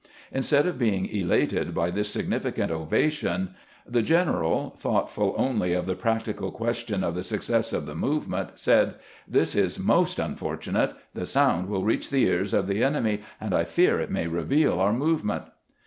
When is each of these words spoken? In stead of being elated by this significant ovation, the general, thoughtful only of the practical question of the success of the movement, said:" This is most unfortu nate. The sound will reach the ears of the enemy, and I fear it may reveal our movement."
In 0.31 0.41
stead 0.41 0.65
of 0.65 0.79
being 0.79 1.05
elated 1.09 1.75
by 1.75 1.91
this 1.91 2.09
significant 2.09 2.71
ovation, 2.71 3.53
the 3.85 4.01
general, 4.01 4.71
thoughtful 4.79 5.35
only 5.37 5.73
of 5.73 5.85
the 5.85 5.93
practical 5.93 6.49
question 6.49 7.03
of 7.03 7.13
the 7.13 7.23
success 7.23 7.71
of 7.71 7.85
the 7.85 7.93
movement, 7.93 8.57
said:" 8.57 8.95
This 9.37 9.55
is 9.55 9.77
most 9.77 10.17
unfortu 10.17 10.73
nate. 10.73 10.95
The 11.13 11.27
sound 11.27 11.69
will 11.69 11.83
reach 11.83 12.09
the 12.09 12.23
ears 12.23 12.51
of 12.51 12.65
the 12.65 12.83
enemy, 12.83 13.21
and 13.39 13.53
I 13.53 13.63
fear 13.63 13.99
it 13.99 14.09
may 14.09 14.25
reveal 14.25 14.79
our 14.79 14.91
movement." 14.91 15.43